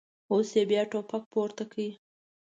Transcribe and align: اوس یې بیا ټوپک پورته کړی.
اوس 0.31 0.49
یې 0.57 0.63
بیا 0.69 0.83
ټوپک 0.91 1.23
پورته 1.31 1.63
کړی. 1.71 1.89